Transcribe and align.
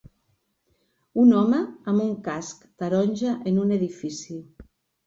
Un 1.25 1.35
home 1.41 1.59
amb 1.63 2.07
un 2.09 2.17
casc 2.29 2.67
taronja 2.85 3.39
en 3.53 3.65
un 3.67 3.79
edifici. 3.79 4.43